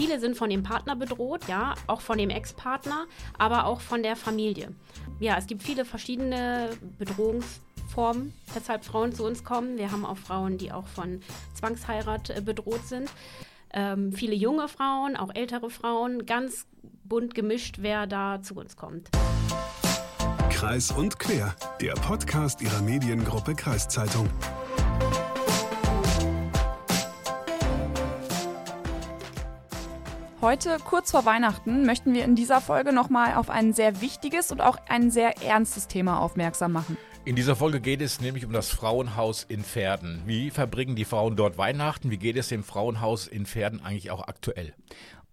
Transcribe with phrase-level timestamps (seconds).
[0.00, 3.04] Viele sind von dem Partner bedroht, ja, auch von dem Ex-Partner,
[3.36, 4.72] aber auch von der Familie.
[5.18, 9.76] Ja, es gibt viele verschiedene Bedrohungsformen, weshalb Frauen zu uns kommen.
[9.76, 11.20] Wir haben auch Frauen, die auch von
[11.52, 13.10] Zwangsheirat äh, bedroht sind.
[13.74, 16.66] Ähm, viele junge Frauen, auch ältere Frauen, ganz
[17.04, 19.10] bunt gemischt, wer da zu uns kommt.
[20.48, 24.30] Kreis und quer, der Podcast ihrer Mediengruppe Kreiszeitung.
[30.42, 34.62] Heute, kurz vor Weihnachten, möchten wir in dieser Folge nochmal auf ein sehr wichtiges und
[34.62, 36.96] auch ein sehr ernstes Thema aufmerksam machen.
[37.26, 40.22] In dieser Folge geht es nämlich um das Frauenhaus in Pferden.
[40.24, 42.10] Wie verbringen die Frauen dort Weihnachten?
[42.10, 44.72] Wie geht es dem Frauenhaus in Pferden eigentlich auch aktuell?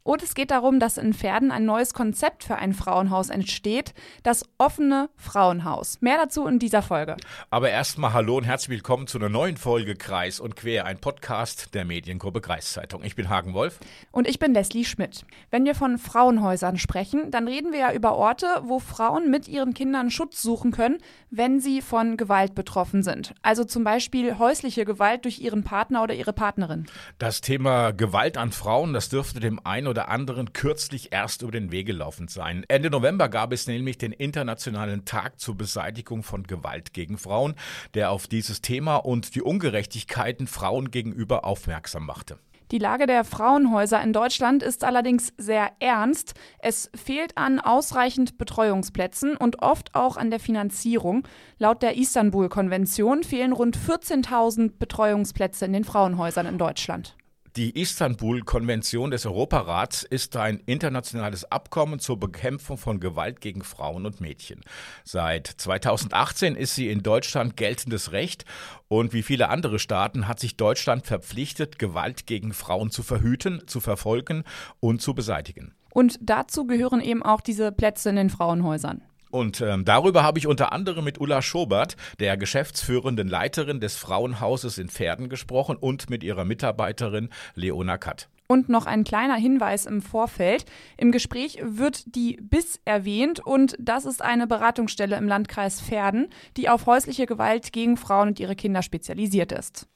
[0.07, 3.93] Und es geht darum, dass in Pferden ein neues Konzept für ein Frauenhaus entsteht,
[4.23, 5.97] das offene Frauenhaus.
[5.99, 7.17] Mehr dazu in dieser Folge.
[7.49, 11.73] Aber erstmal hallo und herzlich willkommen zu einer neuen Folge Kreis und Quer, ein Podcast
[11.75, 13.03] der Mediengruppe Kreiszeitung.
[13.03, 13.81] Ich bin Hagen Wolf.
[14.11, 15.25] Und ich bin Leslie Schmidt.
[15.51, 19.73] Wenn wir von Frauenhäusern sprechen, dann reden wir ja über Orte, wo Frauen mit ihren
[19.73, 20.99] Kindern Schutz suchen können,
[21.31, 23.33] wenn sie von Gewalt betroffen sind.
[23.41, 26.85] Also zum Beispiel häusliche Gewalt durch ihren Partner oder ihre Partnerin.
[27.17, 31.51] Das Thema Gewalt an Frauen, das dürfte dem einen oder oder anderen kürzlich erst über
[31.51, 32.63] den Weg gelaufen sein.
[32.67, 37.55] Ende November gab es nämlich den Internationalen Tag zur Beseitigung von Gewalt gegen Frauen,
[37.95, 42.37] der auf dieses Thema und die Ungerechtigkeiten Frauen gegenüber aufmerksam machte.
[42.69, 46.35] Die Lage der Frauenhäuser in Deutschland ist allerdings sehr ernst.
[46.59, 51.27] Es fehlt an ausreichend Betreuungsplätzen und oft auch an der Finanzierung.
[51.57, 57.15] Laut der Istanbul-Konvention fehlen rund 14.000 Betreuungsplätze in den Frauenhäusern in Deutschland.
[57.57, 64.21] Die Istanbul-Konvention des Europarats ist ein internationales Abkommen zur Bekämpfung von Gewalt gegen Frauen und
[64.21, 64.61] Mädchen.
[65.03, 68.45] Seit 2018 ist sie in Deutschland geltendes Recht
[68.89, 73.79] und wie viele andere Staaten hat sich Deutschland verpflichtet, Gewalt gegen Frauen zu verhüten, zu
[73.79, 74.43] verfolgen
[74.79, 75.73] und zu beseitigen.
[75.91, 79.01] Und dazu gehören eben auch diese Plätze in den Frauenhäusern.
[79.29, 84.77] Und ähm, darüber habe ich unter anderem mit Ulla Schobert, der geschäftsführenden Leiterin des Frauenhauses
[84.77, 88.29] in Pferden, gesprochen und mit ihrer Mitarbeiterin Leona Katt.
[88.47, 90.65] Und noch ein kleiner Hinweis im Vorfeld.
[90.95, 96.69] Im Gespräch wird die BIS erwähnt und das ist eine Beratungsstelle im Landkreis Pferden, die
[96.69, 99.87] auf häusliche Gewalt gegen Frauen und ihre Kinder spezialisiert ist.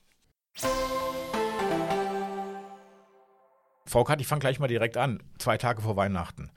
[3.91, 5.21] Frau Katt, ich fange gleich mal direkt an.
[5.37, 6.49] Zwei Tage vor Weihnachten.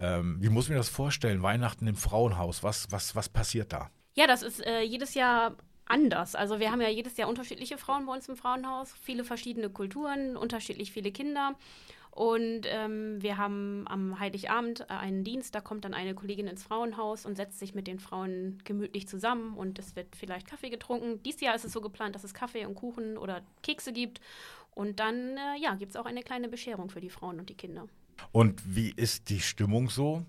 [0.00, 1.42] Ähm, wie muss ich mir das vorstellen?
[1.42, 3.90] Weihnachten im Frauenhaus, was, was, was passiert da?
[4.14, 5.54] Ja, das ist äh, jedes Jahr
[5.84, 6.34] anders.
[6.34, 10.38] Also wir haben ja jedes Jahr unterschiedliche Frauen bei uns im Frauenhaus, viele verschiedene Kulturen,
[10.38, 11.56] unterschiedlich viele Kinder.
[12.10, 17.24] Und ähm, wir haben am Heiligabend einen Dienst, da kommt dann eine Kollegin ins Frauenhaus
[17.24, 21.22] und setzt sich mit den Frauen gemütlich zusammen und es wird vielleicht Kaffee getrunken.
[21.22, 24.20] Dieses Jahr ist es so geplant, dass es Kaffee und Kuchen oder Kekse gibt.
[24.78, 27.56] Und dann äh, ja, gibt es auch eine kleine Bescherung für die Frauen und die
[27.56, 27.88] Kinder.
[28.30, 30.24] Und wie ist die Stimmung so?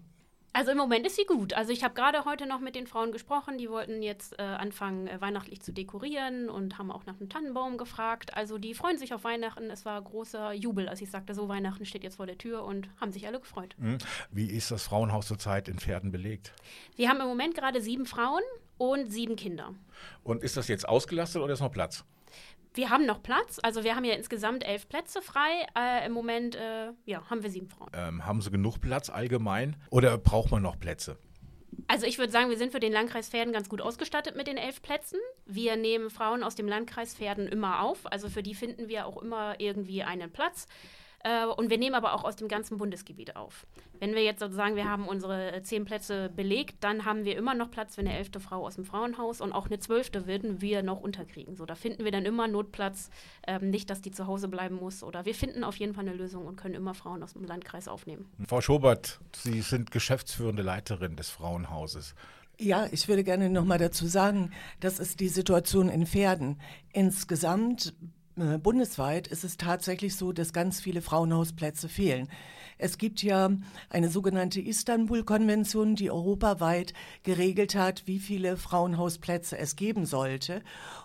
[0.53, 1.53] Also im Moment ist sie gut.
[1.53, 5.05] Also ich habe gerade heute noch mit den Frauen gesprochen, die wollten jetzt äh, anfangen,
[5.05, 8.33] äh, weihnachtlich zu dekorieren und haben auch nach einem Tannenbaum gefragt.
[8.35, 9.69] Also die freuen sich auf Weihnachten.
[9.69, 12.89] Es war großer Jubel, als ich sagte, so Weihnachten steht jetzt vor der Tür und
[12.99, 13.75] haben sich alle gefreut.
[13.77, 13.99] Mhm.
[14.31, 16.53] Wie ist das Frauenhaus zurzeit in Pferden belegt?
[16.95, 18.41] Wir haben im Moment gerade sieben Frauen
[18.79, 19.75] und sieben Kinder.
[20.23, 22.03] Und ist das jetzt ausgelastet oder ist noch Platz?
[22.79, 23.59] Wir haben noch Platz.
[23.61, 25.67] Also wir haben ja insgesamt elf Plätze frei.
[25.77, 27.89] Äh, Im Moment äh, ja, haben wir sieben Frauen.
[27.93, 31.17] Ähm, haben Sie genug Platz allgemein oder braucht man noch Plätze?
[31.87, 34.55] Also ich würde sagen, wir sind für den Landkreis Pferden ganz gut ausgestattet mit den
[34.57, 35.19] elf Plätzen.
[35.45, 38.09] Wir nehmen Frauen aus dem Landkreis Pferden immer auf.
[38.11, 40.67] Also für die finden wir auch immer irgendwie einen Platz.
[41.23, 43.65] Äh, und wir nehmen aber auch aus dem ganzen Bundesgebiet auf.
[43.99, 47.55] Wenn wir jetzt sozusagen, wir haben unsere äh, zehn Plätze belegt, dann haben wir immer
[47.55, 50.81] noch Platz für eine elfte Frau aus dem Frauenhaus und auch eine zwölfte würden wir
[50.81, 51.55] noch unterkriegen.
[51.55, 53.09] So, da finden wir dann immer Notplatz,
[53.47, 56.15] ähm, nicht, dass die zu Hause bleiben muss oder wir finden auf jeden Fall eine
[56.15, 58.29] Lösung und können immer Frauen aus dem Landkreis aufnehmen.
[58.47, 62.15] Frau Schobert, Sie sind geschäftsführende Leiterin des Frauenhauses.
[62.61, 66.59] Ja, ich würde gerne noch mal dazu sagen, das ist die Situation in Pferden.
[66.91, 67.93] Insgesamt
[68.41, 72.29] äh, bundesweit ist es tatsächlich so, dass ganz viele Frauenhausplätze fehlen.
[72.77, 73.49] Es gibt ja
[73.89, 76.93] eine sogenannte Istanbul-Konvention, die europaweit
[77.23, 80.61] geregelt hat, wie viele Frauenhausplätze es geben sollte.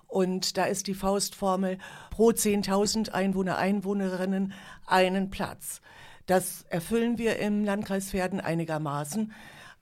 [0.07, 1.79] Und da ist die Faustformel
[2.11, 4.53] pro 10.000 Einwohner, Einwohnerinnen
[4.87, 5.81] einen Platz.
[6.27, 9.33] Das erfüllen wir im Landkreis Pferden einigermaßen.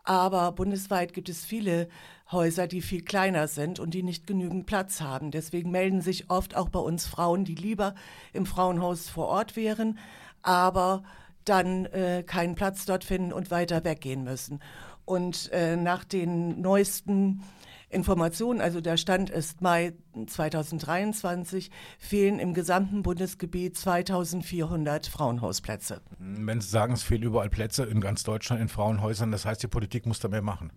[0.04, 1.88] Aber bundesweit gibt es viele
[2.30, 5.30] Häuser, die viel kleiner sind und die nicht genügend Platz haben.
[5.30, 7.94] Deswegen melden sich oft auch bei uns Frauen, die lieber
[8.32, 9.98] im Frauenhaus vor Ort wären,
[10.42, 11.04] aber
[11.44, 14.60] dann äh, keinen Platz dort finden und weiter weggehen müssen.
[15.04, 17.42] Und äh, nach den neuesten
[17.92, 19.92] Informationen, also der Stand ist Mai
[20.26, 26.00] 2023, fehlen im gesamten Bundesgebiet 2400 Frauenhausplätze.
[26.18, 29.68] Wenn Sie sagen, es fehlen überall Plätze in ganz Deutschland in Frauenhäusern, das heißt, die
[29.68, 30.72] Politik muss da mehr machen.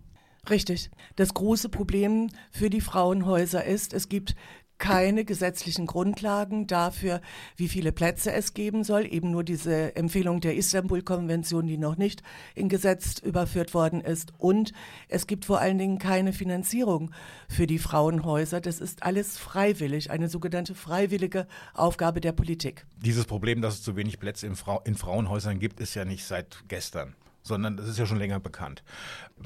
[0.48, 0.90] Richtig.
[1.16, 4.36] Das große Problem für die Frauenhäuser ist, es gibt
[4.78, 7.20] keine gesetzlichen Grundlagen dafür,
[7.56, 9.06] wie viele Plätze es geben soll.
[9.12, 12.22] Eben nur diese Empfehlung der Istanbul-Konvention, die noch nicht
[12.54, 14.32] in Gesetz überführt worden ist.
[14.38, 14.72] Und
[15.08, 17.10] es gibt vor allen Dingen keine Finanzierung
[17.48, 18.60] für die Frauenhäuser.
[18.60, 22.86] Das ist alles freiwillig, eine sogenannte freiwillige Aufgabe der Politik.
[22.96, 26.24] Dieses Problem, dass es zu wenig Plätze in, Frau in Frauenhäusern gibt, ist ja nicht
[26.24, 27.14] seit gestern
[27.46, 28.82] sondern das ist ja schon länger bekannt.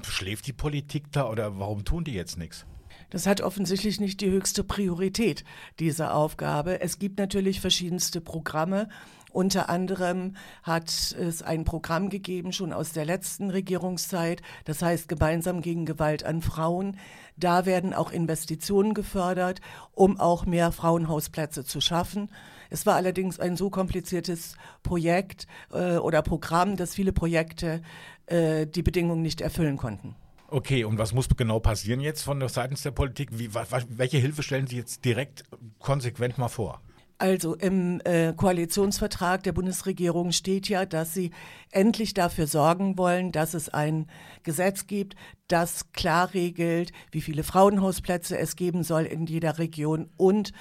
[0.09, 2.65] Schläft die Politik da oder warum tun die jetzt nichts?
[3.11, 5.45] Das hat offensichtlich nicht die höchste Priorität,
[5.81, 6.81] diese Aufgabe.
[6.81, 8.89] Es gibt natürlich verschiedenste Programme.
[9.33, 15.61] Unter anderem hat es ein Programm gegeben, schon aus der letzten Regierungszeit, das heißt gemeinsam
[15.61, 16.97] gegen Gewalt an Frauen.
[17.37, 19.61] Da werden auch Investitionen gefördert,
[19.93, 22.29] um auch mehr Frauenhausplätze zu schaffen.
[22.71, 27.83] Es war allerdings ein so kompliziertes Projekt äh, oder Programm, dass viele Projekte
[28.27, 30.17] äh, die Bedingungen nicht erfüllen konnten.
[30.53, 33.29] Okay, und was muss genau passieren jetzt von der seitens der Politik?
[33.33, 35.45] Wie, welche Hilfe stellen Sie jetzt direkt
[35.79, 36.81] konsequent mal vor?
[37.19, 41.33] Also im äh, Koalitionsvertrag der Bundesregierung steht ja, dass sie
[41.71, 44.07] endlich dafür sorgen wollen, dass es ein
[44.43, 45.17] Gesetz gibt,
[45.47, 50.53] das klar regelt, wie viele Frauenhausplätze es geben soll in jeder Region und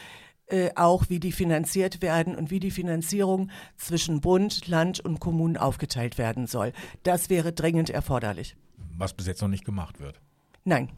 [0.47, 5.56] äh, auch wie die finanziert werden und wie die Finanzierung zwischen Bund, Land und Kommunen
[5.56, 6.74] aufgeteilt werden soll.
[7.03, 8.57] Das wäre dringend erforderlich
[9.00, 10.19] was bis jetzt noch nicht gemacht wird.
[10.66, 10.90] Nein,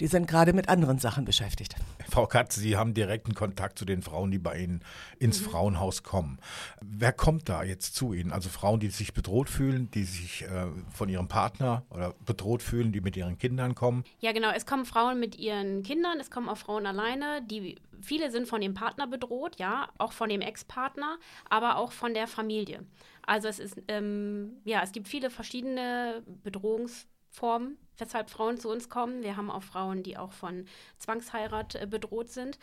[0.00, 1.74] die sind gerade mit anderen Sachen beschäftigt.
[2.08, 4.82] Frau Katz, Sie haben direkten Kontakt zu den Frauen, die bei Ihnen
[5.18, 5.44] ins mhm.
[5.44, 6.38] Frauenhaus kommen.
[6.80, 8.32] Wer kommt da jetzt zu Ihnen?
[8.32, 12.92] Also Frauen, die sich bedroht fühlen, die sich äh, von ihrem Partner oder bedroht fühlen,
[12.92, 14.04] die mit ihren Kindern kommen?
[14.20, 14.50] Ja, genau.
[14.50, 18.62] Es kommen Frauen mit ihren Kindern, es kommen auch Frauen alleine, die viele sind von
[18.62, 21.18] dem Partner bedroht, ja, auch von dem Ex-Partner,
[21.48, 22.84] aber auch von der Familie.
[23.26, 28.88] Also es ist, ähm, ja, es gibt viele verschiedene Bedrohungs Formen, weshalb Frauen zu uns
[28.88, 29.22] kommen.
[29.22, 30.66] Wir haben auch Frauen, die auch von
[30.98, 32.58] Zwangsheirat äh, bedroht sind.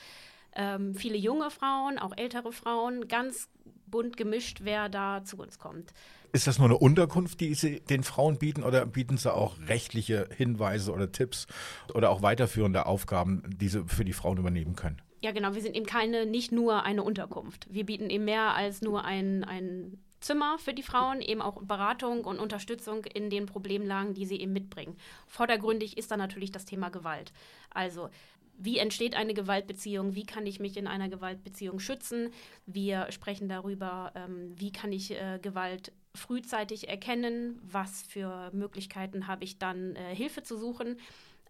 [0.56, 3.48] Ähm, viele junge Frauen, auch ältere Frauen, ganz
[3.86, 5.94] bunt gemischt, wer da zu uns kommt.
[6.34, 10.28] Ist das nur eine Unterkunft, die Sie den Frauen bieten oder bieten Sie auch rechtliche
[10.36, 11.48] Hinweise oder Tipps
[11.94, 15.02] oder auch weiterführende Aufgaben, die Sie für die Frauen übernehmen können?
[15.22, 15.56] Ja, genau.
[15.56, 17.68] Wir sind eben keine, nicht nur eine Unterkunft.
[17.72, 22.26] Wir bieten eben mehr als nur ein, ein Zimmer für die Frauen, eben auch Beratung
[22.26, 24.98] und Unterstützung in den Problemlagen, die sie eben mitbringen.
[25.28, 27.32] Vordergründig ist dann natürlich das Thema Gewalt.
[27.70, 28.10] Also
[28.58, 32.32] wie entsteht eine Gewaltbeziehung, wie kann ich mich in einer Gewaltbeziehung schützen.
[32.66, 39.44] Wir sprechen darüber, ähm, wie kann ich äh, Gewalt frühzeitig erkennen, was für Möglichkeiten habe
[39.44, 40.98] ich dann, äh, Hilfe zu suchen.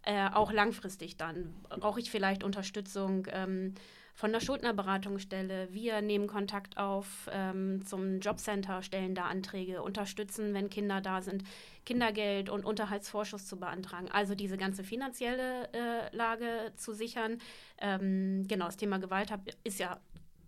[0.04, 3.28] Äh, auch langfristig dann brauche ich vielleicht Unterstützung.
[3.32, 3.74] Ähm,
[4.18, 5.72] von der Schuldnerberatungsstelle.
[5.72, 11.44] Wir nehmen Kontakt auf ähm, zum Jobcenter, stellen da Anträge, unterstützen, wenn Kinder da sind,
[11.86, 14.10] Kindergeld und Unterhaltsvorschuss zu beantragen.
[14.12, 17.38] Also diese ganze finanzielle äh, Lage zu sichern.
[17.80, 20.00] Ähm, genau, das Thema Gewalt hab, ist ja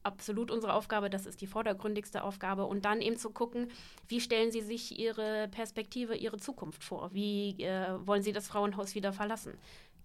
[0.02, 2.66] absolut unsere Aufgabe, das ist die vordergründigste Aufgabe.
[2.66, 3.68] Und dann eben zu gucken,
[4.08, 7.14] wie stellen Sie sich Ihre Perspektive, Ihre Zukunft vor?
[7.14, 9.54] Wie äh, wollen Sie das Frauenhaus wieder verlassen?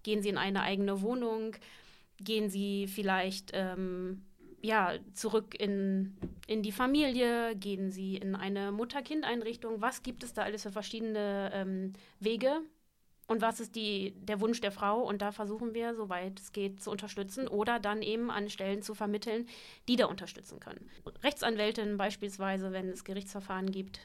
[0.03, 1.55] Gehen Sie in eine eigene Wohnung?
[2.19, 4.23] Gehen sie vielleicht ähm,
[4.61, 6.17] ja, zurück in,
[6.47, 9.81] in die Familie, gehen sie in eine Mutter-Kind-Einrichtung.
[9.81, 12.61] Was gibt es da alles für verschiedene ähm, Wege?
[13.27, 15.01] Und was ist die, der Wunsch der Frau?
[15.01, 18.93] Und da versuchen wir, soweit es geht, zu unterstützen oder dann eben an Stellen zu
[18.93, 19.47] vermitteln,
[19.87, 20.89] die da unterstützen können.
[21.23, 23.99] Rechtsanwältin beispielsweise, wenn es Gerichtsverfahren gibt,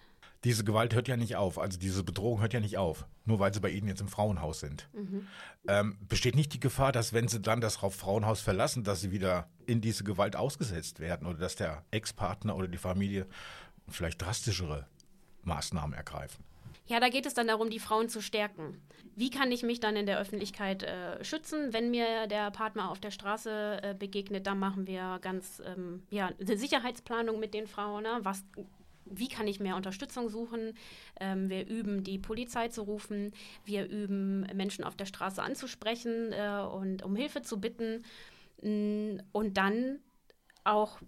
[0.44, 3.52] diese Gewalt hört ja nicht auf, also diese Bedrohung hört ja nicht auf, nur weil
[3.52, 4.88] sie bei Ihnen jetzt im Frauenhaus sind.
[4.92, 5.26] Mhm.
[5.68, 9.48] Ähm, besteht nicht die Gefahr, dass wenn Sie dann das Frauenhaus verlassen, dass Sie wieder
[9.66, 13.26] in diese Gewalt ausgesetzt werden oder dass der Ex-Partner oder die Familie
[13.88, 14.86] vielleicht drastischere
[15.42, 16.44] Maßnahmen ergreifen?
[16.86, 18.80] Ja, da geht es dann darum, die Frauen zu stärken.
[19.14, 22.98] Wie kann ich mich dann in der Öffentlichkeit äh, schützen, wenn mir der Partner auf
[22.98, 24.46] der Straße äh, begegnet?
[24.46, 28.04] Da machen wir ganz ähm, ja eine Sicherheitsplanung mit den Frauen.
[28.04, 28.18] Ne?
[28.22, 28.44] Was
[29.10, 30.74] wie kann ich mehr Unterstützung suchen?
[31.20, 33.32] Ähm, wir üben, die Polizei zu rufen.
[33.64, 38.04] Wir üben, Menschen auf der Straße anzusprechen äh, und um Hilfe zu bitten.
[38.62, 39.98] Mm, und dann
[40.64, 41.00] auch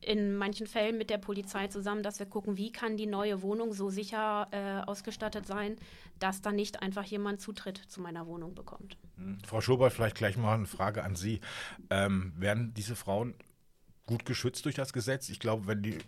[0.00, 3.72] in manchen Fällen mit der Polizei zusammen, dass wir gucken, wie kann die neue Wohnung
[3.72, 5.76] so sicher äh, ausgestattet sein,
[6.18, 8.96] dass dann nicht einfach jemand Zutritt zu meiner Wohnung bekommt.
[9.16, 9.38] Hm.
[9.46, 11.40] Frau Schobert, vielleicht gleich mal eine Frage an Sie.
[11.90, 13.34] Ähm, werden diese Frauen
[14.06, 15.28] gut geschützt durch das Gesetz?
[15.28, 15.98] Ich glaube, wenn die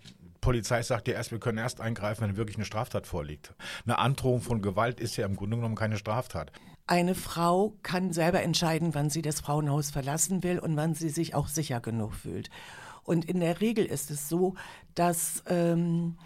[0.46, 3.52] Polizei sagt ja erst, wir können erst eingreifen, wenn wirklich eine Straftat vorliegt.
[3.84, 6.52] Eine Androhung von Gewalt ist ja im Grunde genommen keine Straftat.
[6.86, 11.34] eine Frau kann selber entscheiden, wann sie das Frauenhaus verlassen will und wann sie sich
[11.34, 12.48] auch sicher genug fühlt.
[13.02, 14.54] Und in der Regel ist es so,
[14.94, 16.16] dass ähm,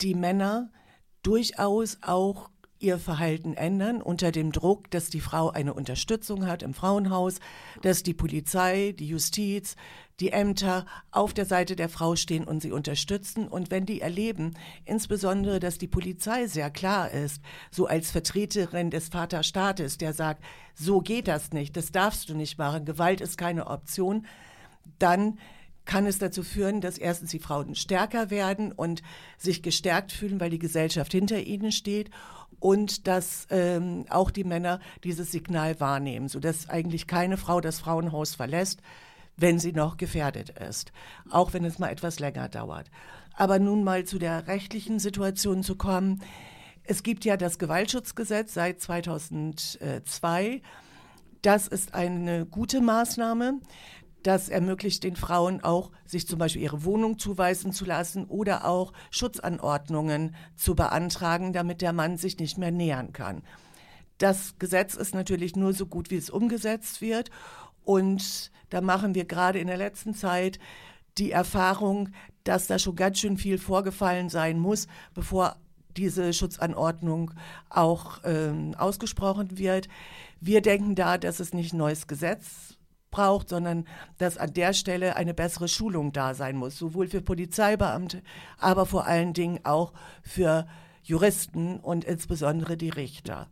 [0.00, 0.70] die Männer
[1.24, 6.74] durchaus auch ihr Verhalten ändern unter dem Druck, dass die Frau eine Unterstützung hat im
[6.74, 7.40] Frauenhaus,
[7.82, 9.74] dass die Polizei, die Justiz,
[10.20, 13.48] die Ämter auf der Seite der Frau stehen und sie unterstützen.
[13.48, 14.54] Und wenn die erleben,
[14.84, 20.44] insbesondere, dass die Polizei sehr klar ist, so als Vertreterin des Vaterstaates, der sagt,
[20.74, 24.26] so geht das nicht, das darfst du nicht machen, Gewalt ist keine Option,
[24.98, 25.38] dann
[25.84, 29.02] kann es dazu führen, dass erstens die Frauen stärker werden und
[29.36, 32.10] sich gestärkt fühlen, weil die Gesellschaft hinter ihnen steht
[32.58, 38.34] und dass ähm, auch die Männer dieses Signal wahrnehmen, sodass eigentlich keine Frau das Frauenhaus
[38.34, 38.80] verlässt,
[39.36, 40.92] wenn sie noch gefährdet ist,
[41.30, 42.90] auch wenn es mal etwas länger dauert.
[43.36, 46.22] Aber nun mal zu der rechtlichen Situation zu kommen.
[46.84, 50.62] Es gibt ja das Gewaltschutzgesetz seit 2002.
[51.42, 53.60] Das ist eine gute Maßnahme.
[54.22, 58.94] Das ermöglicht den Frauen auch, sich zum Beispiel ihre Wohnung zuweisen zu lassen oder auch
[59.10, 63.42] Schutzanordnungen zu beantragen, damit der Mann sich nicht mehr nähern kann.
[64.16, 67.30] Das Gesetz ist natürlich nur so gut, wie es umgesetzt wird.
[67.84, 70.58] Und da machen wir gerade in der letzten Zeit
[71.18, 72.08] die Erfahrung,
[72.42, 75.56] dass da schon ganz schön viel vorgefallen sein muss, bevor
[75.96, 77.30] diese Schutzanordnung
[77.70, 79.88] auch ähm, ausgesprochen wird.
[80.40, 82.76] Wir denken da, dass es nicht ein neues Gesetz
[83.10, 83.86] braucht, sondern
[84.18, 88.22] dass an der Stelle eine bessere Schulung da sein muss, sowohl für Polizeibeamte,
[88.58, 90.66] aber vor allen Dingen auch für
[91.04, 93.48] Juristen und insbesondere die Richter.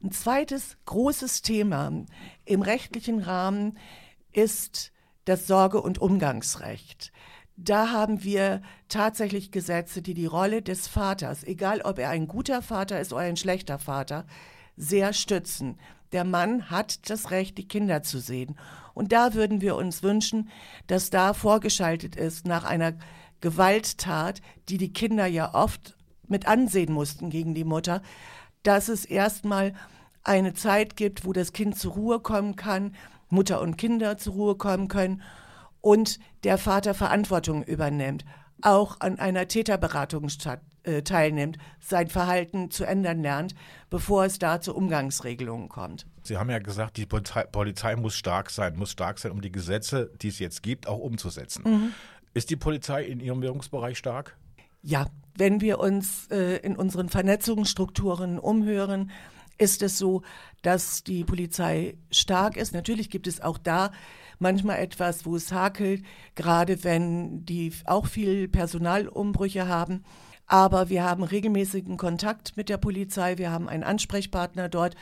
[0.00, 2.04] Ein zweites großes Thema
[2.44, 3.76] im rechtlichen Rahmen
[4.32, 4.92] ist
[5.24, 7.10] das Sorge- und Umgangsrecht.
[7.56, 12.62] Da haben wir tatsächlich Gesetze, die die Rolle des Vaters, egal ob er ein guter
[12.62, 14.24] Vater ist oder ein schlechter Vater,
[14.76, 15.80] sehr stützen.
[16.12, 18.56] Der Mann hat das Recht, die Kinder zu sehen.
[18.94, 20.48] Und da würden wir uns wünschen,
[20.86, 22.94] dass da vorgeschaltet ist nach einer
[23.40, 25.96] Gewalttat, die die Kinder ja oft
[26.28, 28.02] mit ansehen mussten gegen die Mutter,
[28.62, 29.72] dass es erstmal
[30.24, 32.94] eine Zeit gibt, wo das Kind zur Ruhe kommen kann,
[33.30, 35.22] Mutter und Kinder zur Ruhe kommen können
[35.80, 38.24] und der Vater Verantwortung übernimmt,
[38.62, 43.54] auch an einer Täterberatung statt, äh, teilnimmt, sein Verhalten zu ändern lernt,
[43.90, 46.06] bevor es da zu Umgangsregelungen kommt.
[46.22, 49.52] Sie haben ja gesagt, die Polizei, Polizei, muss stark sein, muss stark sein, um die
[49.52, 51.62] Gesetze, die es jetzt gibt, auch umzusetzen.
[51.64, 51.92] Mhm.
[52.34, 54.36] Ist die Polizei in Ihrem Wirkungsbereich stark?
[54.82, 55.06] Ja,
[55.36, 59.10] wenn wir uns äh, in unseren Vernetzungsstrukturen umhören,
[59.58, 60.22] ist es so,
[60.62, 62.72] dass die Polizei stark ist.
[62.72, 63.90] Natürlich gibt es auch da
[64.38, 66.04] manchmal etwas, wo es hakelt,
[66.34, 70.04] gerade wenn die auch viel Personalumbrüche haben.
[70.46, 73.36] Aber wir haben regelmäßigen Kontakt mit der Polizei.
[73.36, 74.94] Wir haben einen Ansprechpartner dort,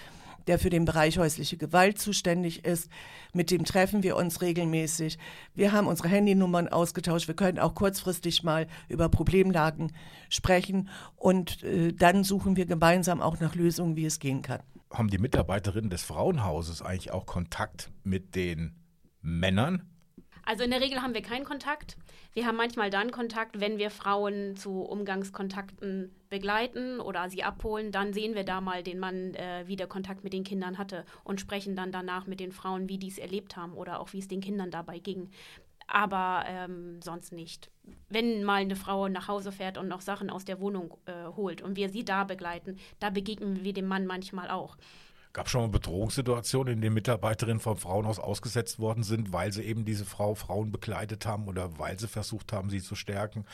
[0.47, 2.91] der für den Bereich häusliche Gewalt zuständig ist.
[3.33, 5.19] Mit dem treffen wir uns regelmäßig.
[5.55, 7.29] Wir haben unsere Handynummern ausgetauscht.
[7.29, 9.93] Wir können auch kurzfristig mal über Problemlagen
[10.29, 10.89] sprechen.
[11.17, 14.61] Und äh, dann suchen wir gemeinsam auch nach Lösungen, wie es gehen kann.
[14.91, 18.77] Haben die Mitarbeiterinnen des Frauenhauses eigentlich auch Kontakt mit den
[19.21, 19.83] Männern?
[20.45, 21.99] Also in der Regel haben wir keinen Kontakt.
[22.33, 28.13] Wir haben manchmal dann Kontakt, wenn wir Frauen zu Umgangskontakten begleiten oder sie abholen, dann
[28.13, 31.41] sehen wir da mal den Mann, äh, wie der Kontakt mit den Kindern hatte und
[31.41, 34.29] sprechen dann danach mit den Frauen, wie die es erlebt haben oder auch wie es
[34.29, 35.31] den Kindern dabei ging.
[35.89, 37.71] Aber ähm, sonst nicht.
[38.09, 41.63] Wenn mal eine Frau nach Hause fährt und noch Sachen aus der Wohnung äh, holt
[41.63, 44.77] und wir sie da begleiten, da begegnen wir dem Mann manchmal auch.
[45.37, 49.63] Gab es schon mal Bedrohungssituationen, in denen Mitarbeiterinnen vom Frauenhaus ausgesetzt worden sind, weil sie
[49.63, 53.45] eben diese Frau Frauen begleitet haben oder weil sie versucht haben, sie zu stärken?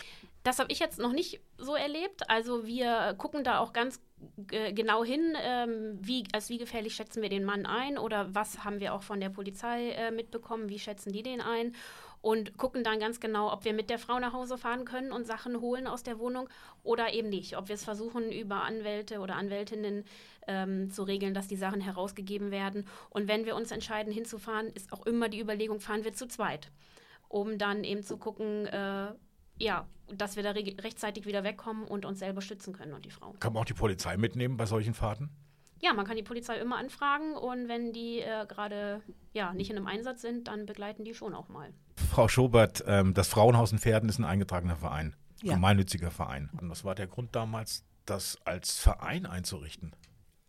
[0.43, 2.29] Das habe ich jetzt noch nicht so erlebt.
[2.29, 4.01] Also wir gucken da auch ganz
[4.47, 8.81] genau hin, ähm, wie, als wie gefährlich schätzen wir den Mann ein oder was haben
[8.81, 11.75] wir auch von der Polizei äh, mitbekommen, wie schätzen die den ein
[12.23, 15.27] und gucken dann ganz genau, ob wir mit der Frau nach Hause fahren können und
[15.27, 16.49] Sachen holen aus der Wohnung
[16.85, 17.57] oder eben nicht.
[17.57, 20.05] Ob wir es versuchen, über Anwälte oder Anwältinnen
[20.47, 22.87] ähm, zu regeln, dass die Sachen herausgegeben werden.
[23.11, 26.71] Und wenn wir uns entscheiden, hinzufahren, ist auch immer die Überlegung, fahren wir zu zweit,
[27.29, 29.13] um dann eben zu gucken, äh,
[29.59, 33.11] ja, dass wir da re rechtzeitig wieder wegkommen und uns selber schützen können und die
[33.11, 33.33] Frau.
[33.41, 35.31] Kann man auch die Polizei mitnehmen bei solchen Fahrten?
[35.81, 39.77] Ja, man kann die Polizei immer anfragen und wenn die äh, gerade ja, nicht in
[39.77, 41.73] einem Einsatz sind, dann begleiten die schon auch mal.
[41.97, 45.55] Frau Schobert, ähm, das Frauenhaus in Pferden ist ein eingetragener Verein, ja.
[45.55, 46.51] gemeinnütziger Verein.
[46.61, 49.97] Und was war der Grund damals, das als Verein einzurichten?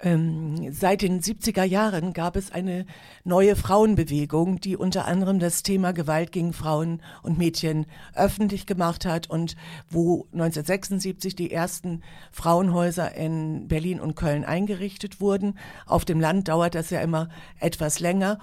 [0.03, 2.86] Ähm, seit den 70er Jahren gab es eine
[3.24, 9.29] neue Frauenbewegung, die unter anderem das Thema Gewalt gegen Frauen und Mädchen öffentlich gemacht hat
[9.29, 9.55] und
[9.89, 15.57] wo 1976 die ersten Frauenhäuser in Berlin und Köln eingerichtet wurden.
[15.86, 17.29] Auf dem Land dauert das ja immer
[17.60, 18.39] etwas länger.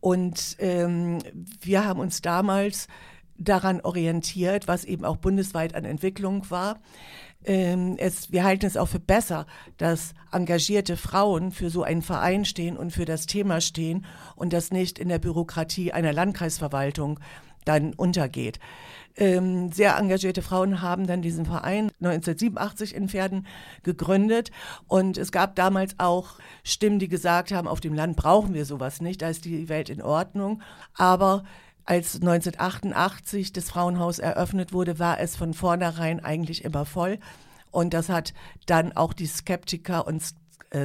[0.00, 1.18] Und ähm,
[1.60, 2.88] wir haben uns damals
[3.36, 6.80] daran orientiert, was eben auch bundesweit an Entwicklung war.
[7.44, 9.46] Ähm, es, wir halten es auch für besser,
[9.76, 14.06] dass engagierte Frauen für so einen Verein stehen und für das Thema stehen
[14.36, 17.18] und das nicht in der Bürokratie einer Landkreisverwaltung
[17.64, 18.58] dann untergeht.
[19.16, 23.46] Ähm, sehr engagierte Frauen haben dann diesen Verein 1987 in Pferden
[23.82, 24.50] gegründet
[24.88, 29.02] und es gab damals auch Stimmen, die gesagt haben, auf dem Land brauchen wir sowas
[29.02, 30.62] nicht, da ist die Welt in Ordnung,
[30.94, 31.44] aber
[31.84, 37.18] als 1988 das Frauenhaus eröffnet wurde, war es von vornherein eigentlich immer voll.
[37.70, 38.34] Und das hat
[38.66, 40.22] dann auch die Skeptiker und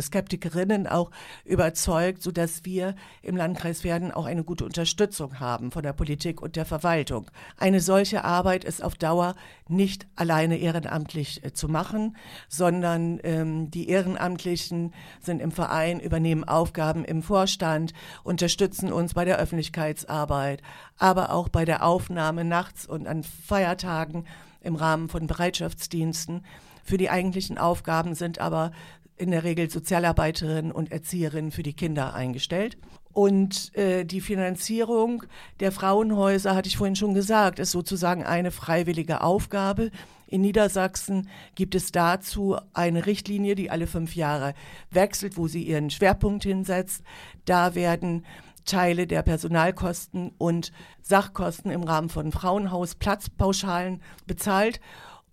[0.02, 1.12] Skeptikerinnen auch
[1.46, 6.56] überzeugt, sodass wir im Landkreis Werden auch eine gute Unterstützung haben von der Politik und
[6.56, 7.30] der Verwaltung.
[7.58, 9.36] Eine solche Arbeit ist auf Dauer
[9.68, 12.16] nicht alleine ehrenamtlich äh, zu machen,
[12.48, 19.38] sondern ähm, die Ehrenamtlichen sind im Verein, übernehmen Aufgaben im Vorstand, unterstützen uns bei der
[19.38, 20.62] Öffentlichkeitsarbeit,
[20.98, 24.26] aber auch bei der Aufnahme nachts und an Feiertagen
[24.62, 26.44] im Rahmen von Bereitschaftsdiensten.
[26.84, 28.72] Für die eigentlichen Aufgaben sind aber
[29.18, 32.78] in der Regel Sozialarbeiterinnen und Erzieherinnen für die Kinder eingestellt.
[33.12, 35.24] Und äh, die Finanzierung
[35.60, 39.90] der Frauenhäuser, hatte ich vorhin schon gesagt, ist sozusagen eine freiwillige Aufgabe.
[40.28, 44.54] In Niedersachsen gibt es dazu eine Richtlinie, die alle fünf Jahre
[44.92, 47.02] wechselt, wo sie ihren Schwerpunkt hinsetzt.
[47.46, 48.24] Da werden
[48.66, 50.72] Teile der Personalkosten und
[51.02, 54.80] Sachkosten im Rahmen von Frauenhausplatzpauschalen bezahlt.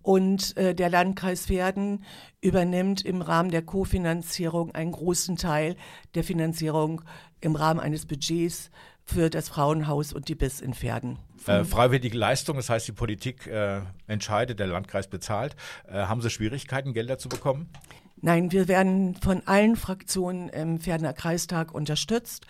[0.05, 2.03] Und äh, der Landkreis Verden
[2.39, 5.75] übernimmt im Rahmen der Kofinanzierung einen großen Teil
[6.13, 7.01] der Finanzierung
[7.41, 8.69] im Rahmen eines Budgets
[9.03, 11.17] für das Frauenhaus und die BIS in Verden.
[11.47, 15.55] Äh, freiwillige Leistung, das heißt, die Politik äh, entscheidet, der Landkreis bezahlt.
[15.87, 17.67] Äh, haben Sie Schwierigkeiten, Gelder zu bekommen?
[18.21, 22.45] Nein, wir werden von allen Fraktionen im Verdener Kreistag unterstützt.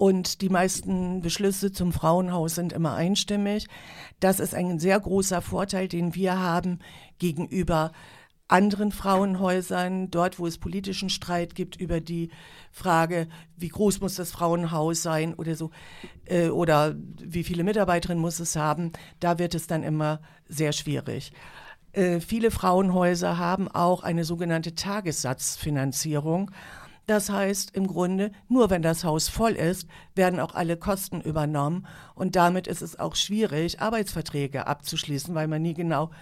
[0.00, 3.66] Und die meisten Beschlüsse zum Frauenhaus sind immer einstimmig.
[4.18, 6.78] Das ist ein sehr großer Vorteil, den wir haben
[7.18, 7.92] gegenüber
[8.48, 12.30] anderen Frauenhäusern, dort wo es politischen Streit gibt über die
[12.72, 15.70] Frage, wie groß muss das Frauenhaus sein oder so,
[16.24, 21.30] äh, oder wie viele Mitarbeiterinnen muss es haben, da wird es dann immer sehr schwierig.
[21.92, 26.52] Äh, viele Frauenhäuser haben auch eine sogenannte Tagessatzfinanzierung.
[27.10, 31.88] Das heißt im Grunde, nur wenn das Haus voll ist, werden auch alle Kosten übernommen.
[32.14, 36.12] Und damit ist es auch schwierig, Arbeitsverträge abzuschließen, weil man nie genau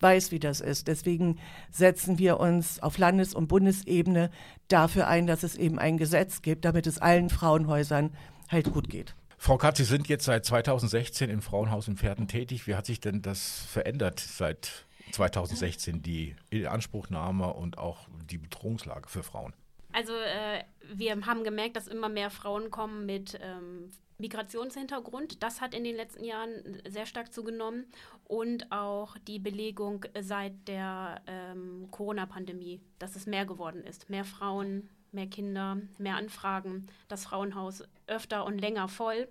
[0.00, 0.88] weiß, wie das ist.
[0.88, 1.38] Deswegen
[1.70, 4.30] setzen wir uns auf Landes- und Bundesebene
[4.68, 8.16] dafür ein, dass es eben ein Gesetz gibt, damit es allen Frauenhäusern
[8.48, 9.14] halt gut geht.
[9.36, 12.66] Frau Katz, Sie sind jetzt seit 2016 im Frauenhaus in Pferden tätig.
[12.66, 19.22] Wie hat sich denn das verändert seit 2016, die Inanspruchnahme und auch die Bedrohungslage für
[19.22, 19.52] Frauen?
[19.98, 20.62] Also äh,
[20.94, 25.42] wir haben gemerkt, dass immer mehr Frauen kommen mit ähm, Migrationshintergrund.
[25.42, 27.84] Das hat in den letzten Jahren sehr stark zugenommen.
[28.22, 34.08] Und auch die Belegung seit der ähm, Corona-Pandemie, dass es mehr geworden ist.
[34.08, 36.86] Mehr Frauen, mehr Kinder, mehr Anfragen.
[37.08, 39.26] Das Frauenhaus öfter und länger voll.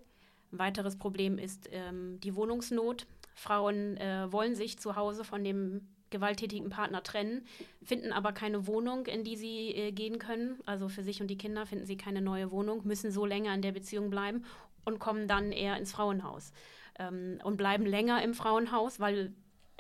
[0.52, 3.08] Ein weiteres Problem ist ähm, die Wohnungsnot.
[3.36, 7.46] Frauen äh, wollen sich zu Hause von dem gewalttätigen Partner trennen,
[7.84, 10.60] finden aber keine Wohnung, in die sie äh, gehen können.
[10.66, 13.62] Also für sich und die Kinder finden sie keine neue Wohnung, müssen so länger in
[13.62, 14.46] der Beziehung bleiben
[14.86, 16.54] und kommen dann eher ins Frauenhaus
[17.00, 19.34] ähm, und bleiben länger im Frauenhaus, weil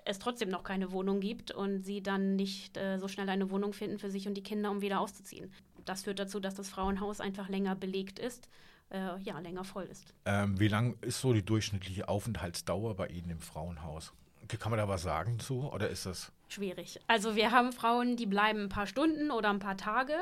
[0.05, 3.73] es trotzdem noch keine Wohnung gibt und sie dann nicht äh, so schnell eine Wohnung
[3.73, 5.51] finden für sich und die Kinder, um wieder auszuziehen.
[5.85, 8.49] Das führt dazu, dass das Frauenhaus einfach länger belegt ist,
[8.89, 10.13] äh, ja, länger voll ist.
[10.25, 14.13] Ähm, wie lang ist so die durchschnittliche Aufenthaltsdauer bei Ihnen im Frauenhaus?
[14.47, 16.31] Kann man da was sagen zu oder ist das?
[16.47, 16.99] Schwierig.
[17.07, 20.13] Also wir haben Frauen, die bleiben ein paar Stunden oder ein paar Tage,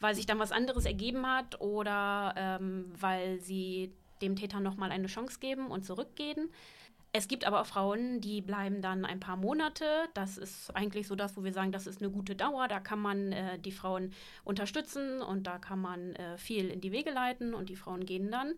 [0.00, 5.06] weil sich dann was anderes ergeben hat oder ähm, weil sie dem Täter nochmal eine
[5.06, 6.50] Chance geben und zurückgehen.
[7.12, 9.86] Es gibt aber auch Frauen, die bleiben dann ein paar Monate.
[10.12, 12.68] Das ist eigentlich so das, wo wir sagen, das ist eine gute Dauer.
[12.68, 14.12] Da kann man äh, die Frauen
[14.44, 18.30] unterstützen und da kann man äh, viel in die Wege leiten und die Frauen gehen
[18.30, 18.54] dann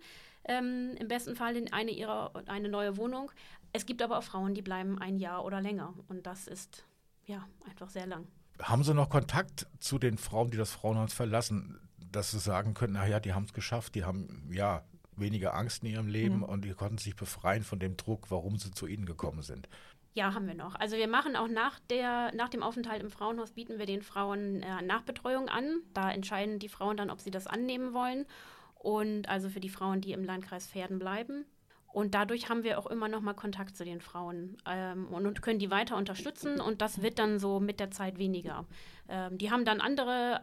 [0.49, 3.31] ähm, im besten Fall in eine, ihrer, eine neue Wohnung.
[3.73, 5.95] Es gibt aber auch Frauen, die bleiben ein Jahr oder länger.
[6.09, 6.85] Und das ist
[7.27, 8.27] ja einfach sehr lang.
[8.61, 12.95] Haben Sie noch Kontakt zu den Frauen, die das Frauenhaus verlassen, dass Sie sagen können,
[12.95, 14.83] naja, die haben es geschafft, die haben ja
[15.21, 16.45] weniger Angst in ihrem Leben mhm.
[16.45, 19.69] und die konnten sich befreien von dem Druck, warum sie zu Ihnen gekommen sind?
[20.15, 20.75] Ja, haben wir noch.
[20.75, 24.63] Also wir machen auch nach, der, nach dem Aufenthalt im Frauenhaus, bieten wir den Frauen
[24.63, 25.81] äh, Nachbetreuung an.
[25.95, 28.27] Da entscheiden die Frauen dann, ob sie das annehmen wollen.
[28.75, 31.45] Und also für die Frauen, die im Landkreis Pferden bleiben.
[31.93, 35.43] Und dadurch haben wir auch immer noch mal Kontakt zu den Frauen ähm, und, und,
[35.43, 36.61] können die weiter unterstützen.
[36.61, 38.67] Und das wird dann so mit der Zeit weniger.
[39.09, 40.43] Ähm, die haben dann andere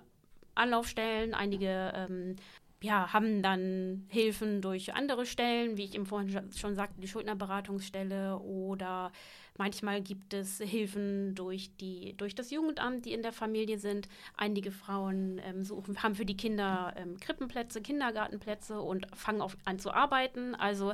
[0.55, 2.35] Anlaufstellen, einige ähm,
[2.81, 8.37] ja, haben dann Hilfen durch andere Stellen, wie ich eben vorhin schon sagte, die Schuldnerberatungsstelle
[8.37, 9.11] oder
[9.57, 14.07] manchmal gibt es Hilfen durch, die, durch das Jugendamt, die in der Familie sind.
[14.37, 19.79] Einige Frauen ähm, suchen, haben für die Kinder ähm, Krippenplätze, Kindergartenplätze und fangen auf, an
[19.79, 20.53] zu arbeiten.
[20.53, 20.93] Also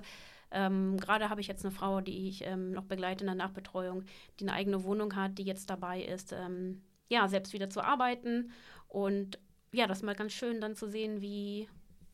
[0.52, 4.04] ähm, Gerade habe ich jetzt eine Frau, die ich ähm, noch begleite in der Nachbetreuung,
[4.40, 8.52] die eine eigene Wohnung hat, die jetzt dabei ist, ähm, ja, selbst wieder zu arbeiten.
[8.88, 9.40] Und
[9.72, 11.70] ja, das ist mal ganz schön dann zu sehen, wie,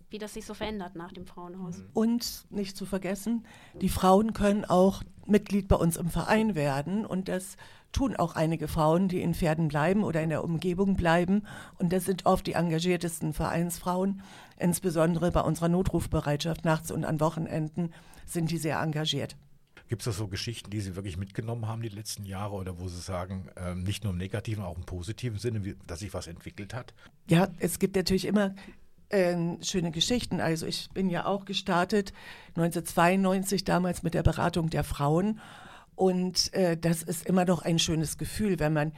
[0.09, 1.77] wie das sich so verändert nach dem Frauenhaus.
[1.77, 1.89] Mhm.
[1.93, 3.45] Und nicht zu vergessen,
[3.81, 7.57] die Frauen können auch Mitglied bei uns im Verein werden und das
[7.91, 11.43] tun auch einige Frauen, die in Pferden bleiben oder in der Umgebung bleiben
[11.77, 14.21] und das sind oft die engagiertesten Vereinsfrauen,
[14.57, 17.93] insbesondere bei unserer Notrufbereitschaft nachts und an Wochenenden
[18.25, 19.35] sind die sehr engagiert.
[19.89, 22.89] Gibt es da so Geschichten, die Sie wirklich mitgenommen haben die letzten Jahre oder wo
[22.89, 26.27] Sie sagen, ähm, nicht nur im negativen, auch im positiven Sinne, wie, dass sich was
[26.27, 26.93] entwickelt hat?
[27.29, 28.53] Ja, es gibt natürlich immer
[29.09, 30.41] äh, schöne Geschichten.
[30.41, 32.13] Also ich bin ja auch gestartet
[32.55, 35.39] 1992 damals mit der Beratung der Frauen
[35.97, 38.91] und äh, das ist immer noch ein schönes Gefühl, wenn man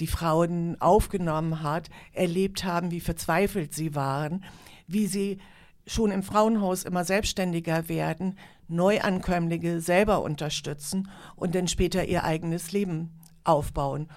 [0.00, 4.44] die Frauen aufgenommen hat, erlebt haben, wie verzweifelt sie waren,
[4.86, 5.38] wie sie
[5.86, 13.18] schon im Frauenhaus immer selbstständiger werden, Neuankömmlinge selber unterstützen und dann später ihr eigenes Leben
[13.44, 14.08] aufbauen.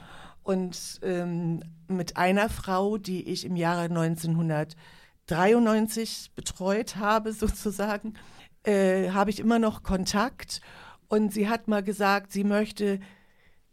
[0.43, 3.89] Und ähm, mit einer Frau, die ich im Jahre
[5.29, 8.13] 1993 betreut habe, sozusagen,
[8.63, 10.61] äh, habe ich immer noch Kontakt.
[11.07, 12.99] Und sie hat mal gesagt, sie möchte,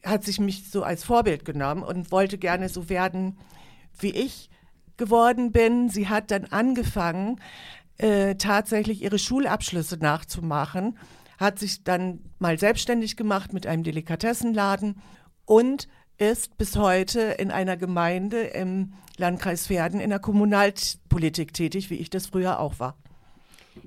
[0.05, 3.39] hat sich mich so als Vorbild genommen und wollte gerne so werden,
[3.99, 4.51] wie ich
[4.97, 5.89] geworden bin.
[5.89, 7.41] Sie hat dann angefangen,
[7.99, 10.99] äh, tatsächlich ihre Schulabschlüsse nachzumachen,
[11.39, 15.01] hat sich dann mal selbstständig gemacht mit einem Delikatessenladen
[15.45, 15.89] und
[16.31, 22.11] ist bis heute in einer Gemeinde im Landkreis Verden in der Kommunalpolitik tätig, wie ich
[22.11, 22.97] das früher auch war.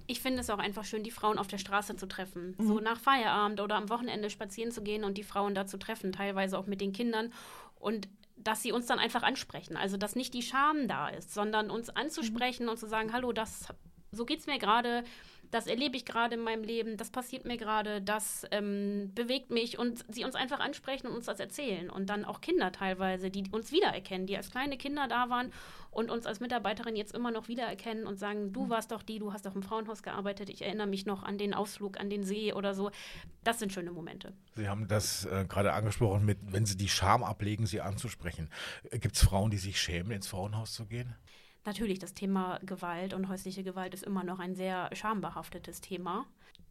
[0.06, 2.56] Ich finde es auch einfach schön, die Frauen auf der Straße zu treffen.
[2.58, 2.68] Mhm.
[2.68, 6.12] So nach Feierabend oder am Wochenende spazieren zu gehen und die Frauen da zu treffen,
[6.12, 7.32] teilweise auch mit den Kindern.
[7.80, 9.78] Und dass sie uns dann einfach ansprechen.
[9.78, 12.72] Also, dass nicht die Scham da ist, sondern uns anzusprechen mhm.
[12.72, 13.70] und zu sagen, hallo, das
[14.16, 15.04] so geht es mir gerade,
[15.52, 19.80] das erlebe ich gerade in meinem Leben, das passiert mir gerade, das ähm, bewegt mich
[19.80, 21.90] und sie uns einfach ansprechen und uns das erzählen.
[21.90, 25.52] Und dann auch Kinder teilweise, die uns wiedererkennen, die als kleine Kinder da waren
[25.92, 29.32] und uns als Mitarbeiterin jetzt immer noch wiedererkennen und sagen, du warst doch die, du
[29.32, 32.52] hast doch im Frauenhaus gearbeitet, ich erinnere mich noch an den Ausflug an den See
[32.52, 32.92] oder so.
[33.44, 34.34] Das sind schöne Momente.
[34.56, 38.50] Sie haben das äh, gerade angesprochen, mit, wenn Sie die Scham ablegen, sie anzusprechen.
[38.92, 41.16] Äh, Gibt es Frauen, die sich schämen, ins Frauenhaus zu gehen?
[41.66, 46.26] Natürlich, das Thema Gewalt und häusliche Gewalt ist immer noch ein sehr schambehaftetes Thema.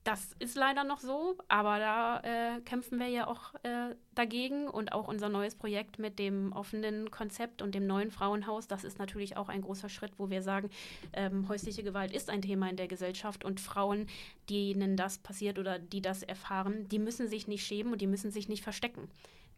[0.05, 4.93] Das ist leider noch so, aber da äh, kämpfen wir ja auch äh, dagegen und
[4.93, 9.39] auch unser neues Projekt mit dem offenen Konzept und dem neuen Frauenhaus, das ist natürlich
[9.39, 10.69] auch ein großer Schritt, wo wir sagen,
[11.15, 14.07] ähm, häusliche Gewalt ist ein Thema in der Gesellschaft und Frauen,
[14.51, 18.31] denen das passiert oder die das erfahren, die müssen sich nicht schämen und die müssen
[18.31, 19.09] sich nicht verstecken.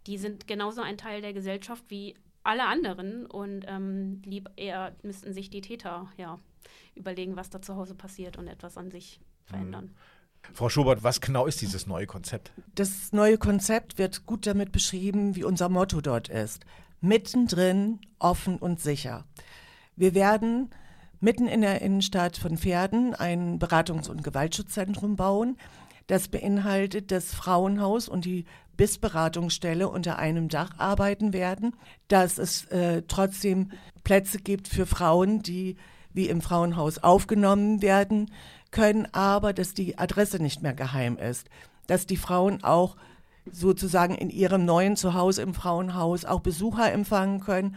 [0.06, 2.14] Die sind genauso ein Teil der Gesellschaft wie
[2.46, 6.38] alle anderen und ähm, lieb eher müssten sich die Täter ja
[6.94, 9.86] überlegen, was da zu Hause passiert und etwas an sich verändern.
[9.86, 10.54] Mhm.
[10.54, 12.52] Frau Schubert, was genau ist dieses neue Konzept?
[12.74, 16.64] Das neue Konzept wird gut damit beschrieben, wie unser Motto dort ist.
[17.00, 19.24] Mittendrin, offen und sicher.
[19.96, 20.70] Wir werden
[21.20, 25.56] mitten in der Innenstadt von Pferden ein Beratungs- und Gewaltschutzzentrum bauen.
[26.06, 28.44] Das beinhaltet das Frauenhaus und die
[28.76, 31.74] BIS-Beratungsstelle unter einem Dach arbeiten werden,
[32.08, 33.72] dass es äh, trotzdem
[34.04, 35.76] Plätze gibt für Frauen, die
[36.12, 38.30] wie im Frauenhaus aufgenommen werden
[38.70, 41.48] können, aber dass die Adresse nicht mehr geheim ist,
[41.86, 42.96] dass die Frauen auch
[43.50, 47.76] sozusagen in ihrem neuen Zuhause im Frauenhaus auch Besucher empfangen können,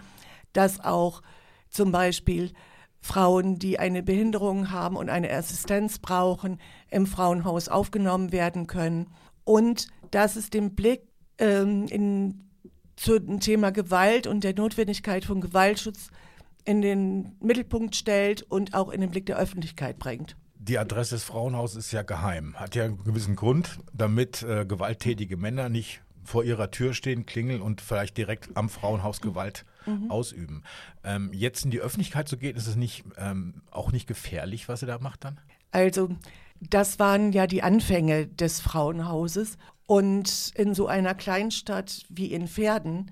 [0.53, 1.21] dass auch
[1.69, 2.51] zum Beispiel
[3.01, 6.59] Frauen, die eine Behinderung haben und eine Assistenz brauchen,
[6.89, 9.07] im Frauenhaus aufgenommen werden können
[9.43, 11.03] und dass es den Blick
[11.37, 12.43] ähm, in,
[12.95, 16.09] zum Thema Gewalt und der Notwendigkeit von Gewaltschutz
[16.65, 20.35] in den Mittelpunkt stellt und auch in den Blick der Öffentlichkeit bringt.
[20.55, 25.37] Die Adresse des Frauenhauses ist ja geheim, hat ja einen gewissen Grund, damit äh, gewalttätige
[25.37, 30.11] Männer nicht vor ihrer Tür stehen, klingeln und vielleicht direkt am Frauenhaus Gewalt mhm.
[30.11, 30.63] ausüben.
[31.03, 34.81] Ähm, jetzt in die Öffentlichkeit zu gehen, ist es nicht ähm, auch nicht gefährlich, was
[34.81, 35.39] sie da macht dann?
[35.71, 36.09] Also
[36.61, 39.57] Das waren ja die Anfänge des Frauenhauses.
[39.85, 43.11] Und in so einer Kleinstadt wie in Pferden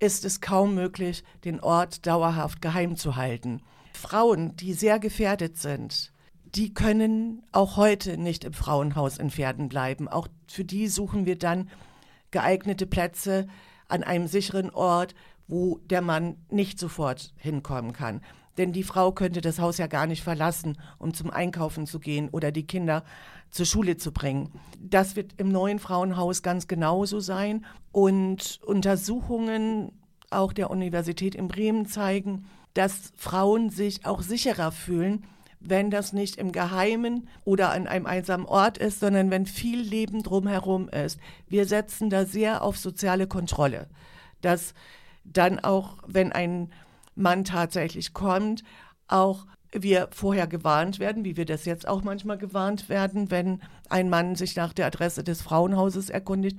[0.00, 3.62] ist es kaum möglich, den Ort dauerhaft geheim zu halten.
[3.94, 6.12] Frauen, die sehr gefährdet sind,
[6.44, 10.08] die können auch heute nicht im Frauenhaus in Pferden bleiben.
[10.08, 11.70] Auch für die suchen wir dann
[12.30, 13.46] geeignete Plätze
[13.88, 15.14] an einem sicheren Ort,
[15.46, 18.20] wo der Mann nicht sofort hinkommen kann.
[18.58, 22.28] Denn die Frau könnte das Haus ja gar nicht verlassen, um zum Einkaufen zu gehen
[22.28, 23.04] oder die Kinder
[23.50, 24.52] zur Schule zu bringen.
[24.80, 27.64] Das wird im neuen Frauenhaus ganz genauso sein.
[27.92, 29.92] Und Untersuchungen
[30.30, 35.24] auch der Universität in Bremen zeigen, dass Frauen sich auch sicherer fühlen,
[35.60, 40.22] wenn das nicht im Geheimen oder an einem einsamen Ort ist, sondern wenn viel Leben
[40.22, 41.18] drumherum ist.
[41.48, 43.88] Wir setzen da sehr auf soziale Kontrolle,
[44.40, 44.74] dass
[45.24, 46.72] dann auch, wenn ein
[47.14, 48.62] Mann tatsächlich kommt,
[49.08, 54.08] auch wir vorher gewarnt werden, wie wir das jetzt auch manchmal gewarnt werden, wenn ein
[54.08, 56.58] Mann sich nach der Adresse des Frauenhauses erkundigt.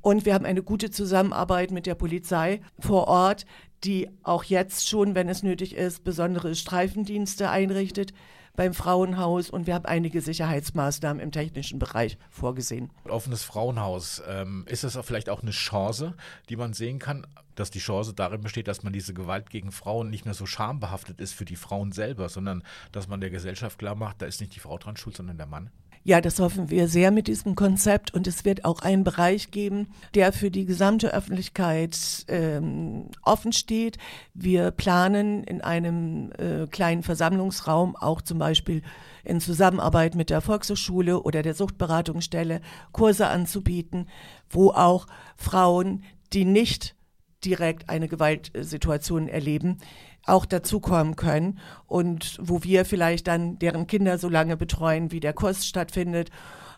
[0.00, 3.44] Und wir haben eine gute Zusammenarbeit mit der Polizei vor Ort,
[3.84, 8.12] die auch jetzt schon, wenn es nötig ist, besondere Streifendienste einrichtet
[8.56, 12.90] beim Frauenhaus und wir haben einige Sicherheitsmaßnahmen im technischen Bereich vorgesehen.
[13.08, 16.14] Offenes Frauenhaus, ähm, ist das vielleicht auch eine Chance,
[16.48, 20.10] die man sehen kann, dass die Chance darin besteht, dass man diese Gewalt gegen Frauen
[20.10, 22.62] nicht mehr so schambehaftet ist für die Frauen selber, sondern
[22.92, 25.46] dass man der Gesellschaft klar macht, da ist nicht die Frau dran schuld, sondern der
[25.46, 25.70] Mann?
[26.02, 29.88] Ja, das hoffen wir sehr mit diesem Konzept und es wird auch einen Bereich geben,
[30.14, 33.98] der für die gesamte Öffentlichkeit ähm, offen steht.
[34.32, 38.80] Wir planen in einem äh, kleinen Versammlungsraum auch zum Beispiel
[39.24, 44.08] in Zusammenarbeit mit der Volkshochschule oder der Suchtberatungsstelle Kurse anzubieten,
[44.48, 46.96] wo auch Frauen, die nicht
[47.44, 49.78] direkt eine Gewaltsituation erleben,
[50.24, 55.32] auch dazukommen können und wo wir vielleicht dann deren Kinder so lange betreuen, wie der
[55.32, 56.30] Kurs stattfindet.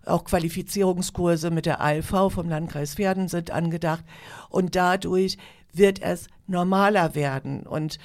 [0.04, 4.04] Auch Qualifizierungskurse mit der ALV vom Landkreis Pferden sind angedacht
[4.48, 5.38] und dadurch
[5.72, 7.98] wird es normaler werden und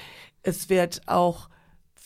[0.43, 1.49] es wird auch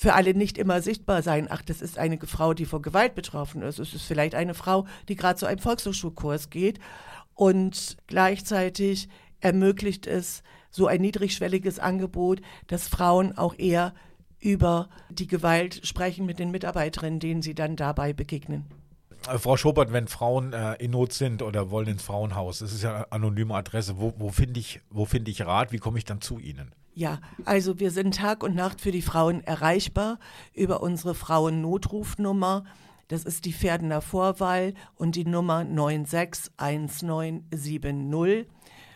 [0.01, 3.61] für alle nicht immer sichtbar sein, ach, das ist eine Frau, die vor Gewalt betroffen
[3.61, 3.77] ist.
[3.77, 6.79] Es ist vielleicht eine Frau, die gerade zu einem Volkshochschulkurs geht
[7.35, 9.09] und gleichzeitig
[9.41, 10.41] ermöglicht es
[10.71, 13.93] so ein niedrigschwelliges Angebot, dass Frauen auch eher
[14.39, 18.65] über die Gewalt sprechen mit den Mitarbeiterinnen, denen sie dann dabei begegnen.
[19.27, 22.83] Äh, Frau Schobert, wenn Frauen äh, in Not sind oder wollen ins Frauenhaus, das ist
[22.83, 26.21] ja eine anonyme Adresse, wo, wo finde ich, find ich Rat, wie komme ich dann
[26.21, 26.73] zu Ihnen?
[26.93, 30.19] Ja, also wir sind Tag und Nacht für die Frauen erreichbar
[30.53, 32.65] über unsere Frauennotrufnummer.
[33.07, 38.45] Das ist die Pferdener Vorwahl und die Nummer 961970.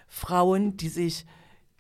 [0.08, 1.26] Frauen, die sich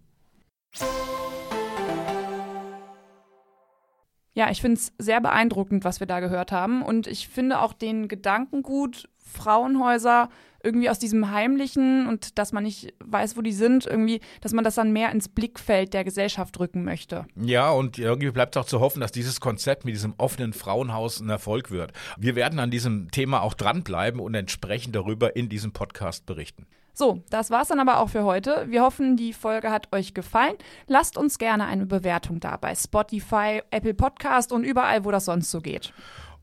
[4.33, 6.83] Ja, ich finde es sehr beeindruckend, was wir da gehört haben.
[6.83, 10.29] Und ich finde auch den Gedanken gut, Frauenhäuser
[10.67, 14.65] irgendwie aus diesem Heimlichen und dass man nicht weiß, wo die sind, irgendwie, dass man
[14.65, 17.25] das dann mehr ins Blickfeld der Gesellschaft rücken möchte.
[17.37, 21.29] Ja, und irgendwie bleibt auch zu hoffen, dass dieses Konzept mit diesem offenen Frauenhaus ein
[21.29, 21.93] Erfolg wird.
[22.17, 26.67] Wir werden an diesem Thema auch dranbleiben und entsprechend darüber in diesem Podcast berichten.
[26.93, 28.65] So, das war's dann aber auch für heute.
[28.69, 30.55] Wir hoffen, die Folge hat euch gefallen.
[30.87, 35.51] Lasst uns gerne eine Bewertung da bei Spotify, Apple Podcast und überall, wo das sonst
[35.51, 35.93] so geht.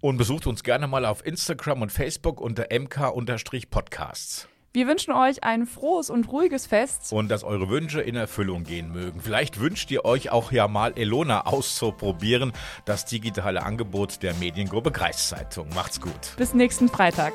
[0.04, 4.48] Und besucht uns gerne mal auf Instagram und Facebook unter mk-podcasts.
[4.74, 7.10] Wir wünschen euch ein frohes und ruhiges Fest.
[7.10, 9.22] Und dass eure Wünsche in Erfüllung gehen mögen.
[9.22, 12.52] Vielleicht wünscht ihr euch auch ja mal Elona auszuprobieren,
[12.84, 15.70] das digitale Angebot der Mediengruppe Kreiszeitung.
[15.74, 16.36] Macht's gut.
[16.36, 17.32] Bis nächsten Freitag.